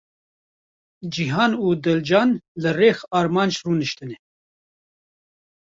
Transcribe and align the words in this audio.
Cîhan 1.13 1.51
û 1.65 1.67
Dilcan 1.83 2.29
li 2.61 2.71
rex 2.79 2.99
Armanc 3.19 3.55
rûniştine. 3.65 4.17